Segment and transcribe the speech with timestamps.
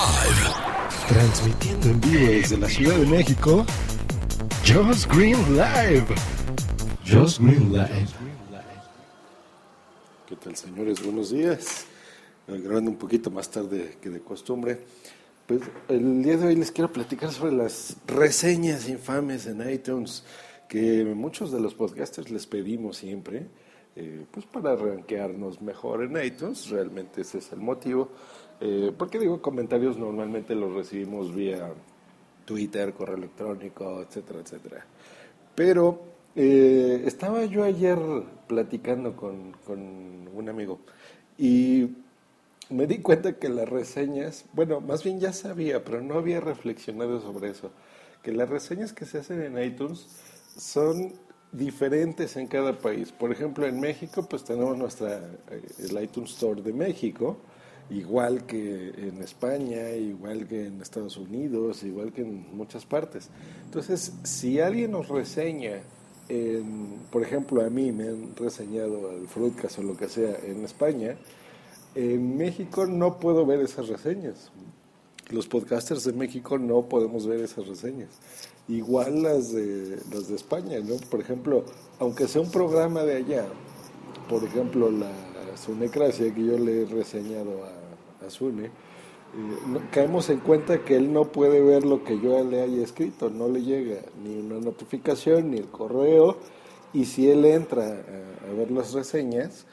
[0.00, 0.54] Live.
[1.08, 3.66] Transmitiendo en vivo desde la Ciudad de México,
[4.66, 6.06] Just Green Live.
[7.06, 8.08] Just Green Live.
[10.26, 11.04] ¿Qué tal, señores?
[11.04, 11.84] Buenos días.
[12.48, 14.80] Grabando un poquito más tarde que de costumbre.
[15.46, 20.24] Pues el día de hoy les quiero platicar sobre las reseñas infames en iTunes
[20.66, 23.48] que muchos de los podcasters les pedimos siempre,
[24.00, 28.08] eh, pues para rankearnos mejor en iTunes, realmente ese es el motivo.
[28.58, 31.70] Eh, porque digo, comentarios normalmente los recibimos vía
[32.46, 34.86] Twitter, correo electrónico, etcétera, etcétera.
[35.54, 36.00] Pero
[36.34, 37.98] eh, estaba yo ayer
[38.46, 39.78] platicando con, con
[40.32, 40.80] un amigo
[41.36, 41.90] y
[42.70, 47.20] me di cuenta que las reseñas, bueno, más bien ya sabía, pero no había reflexionado
[47.20, 47.70] sobre eso,
[48.22, 50.06] que las reseñas que se hacen en iTunes
[50.56, 51.12] son
[51.52, 53.12] diferentes en cada país.
[53.12, 55.18] Por ejemplo, en México, pues tenemos nuestra,
[55.50, 57.38] eh, el iTunes Store de México,
[57.90, 63.30] igual que en España, igual que en Estados Unidos, igual que en muchas partes.
[63.64, 65.82] Entonces, si alguien nos reseña,
[66.28, 70.64] en, por ejemplo, a mí me han reseñado el Fruitcast o lo que sea en
[70.64, 71.16] España,
[71.96, 74.52] en México no puedo ver esas reseñas.
[75.30, 78.10] Los podcasters de México no podemos ver esas reseñas.
[78.68, 80.96] Igual las de, las de España, ¿no?
[81.08, 81.64] Por ejemplo,
[82.00, 83.46] aunque sea un programa de allá,
[84.28, 85.10] por ejemplo, la
[85.56, 88.70] Sunecracia que yo le he reseñado a, Sune, eh,
[89.90, 93.48] caemos en cuenta que él no puede ver lo que yo le haya escrito, no
[93.48, 96.36] le llega ni una notificación ni el correo,
[96.92, 99.66] y si él entra a ver las reseñas,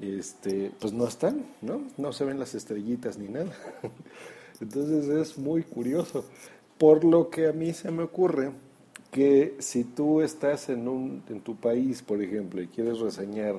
[0.00, 1.82] este, pues no están, ¿no?
[1.96, 3.52] No se ven las estrellitas ni nada.
[4.60, 6.24] Entonces es muy curioso.
[6.78, 8.52] Por lo que a mí se me ocurre
[9.10, 13.56] que si tú estás en, un, en tu país, por ejemplo, y quieres reseñar,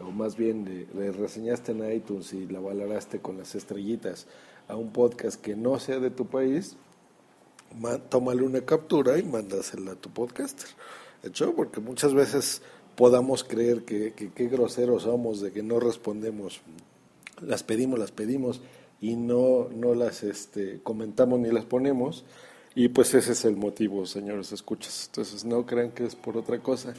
[0.00, 4.26] o más bien le, reseñaste en iTunes y la valoraste con las estrellitas
[4.68, 6.76] a un podcast que no sea de tu país,
[8.08, 10.68] tómale una captura y mándasela a tu podcaster.
[11.22, 11.54] ¿Hecho?
[11.54, 12.62] Porque muchas veces
[13.00, 16.60] podamos creer que qué groseros somos de que no respondemos.
[17.40, 18.60] Las pedimos, las pedimos
[19.00, 22.26] y no, no las este, comentamos ni las ponemos.
[22.74, 25.06] Y pues ese es el motivo, señores escuchas.
[25.06, 26.92] Entonces no crean que es por otra cosa.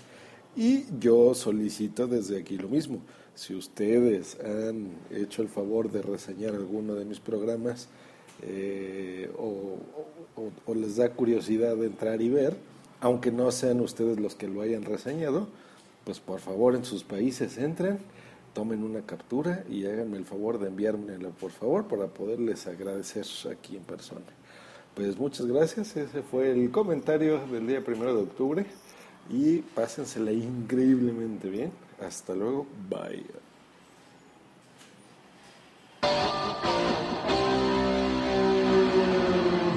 [0.55, 3.01] Y yo solicito desde aquí lo mismo.
[3.35, 7.89] Si ustedes han hecho el favor de reseñar alguno de mis programas
[8.41, 9.77] eh, o,
[10.65, 12.57] o les da curiosidad de entrar y ver,
[13.01, 15.47] aunque no sean ustedes los que lo hayan reseñado,
[16.03, 17.99] pues por favor en sus países entren,
[18.53, 23.77] tomen una captura y háganme el favor de enviármela, por favor, para poderles agradecer aquí
[23.77, 24.25] en persona.
[24.95, 28.65] Pues muchas gracias, ese fue el comentario del día primero de octubre
[29.29, 31.71] y pásensela increíblemente bien.
[31.99, 33.50] Hasta luego, bye.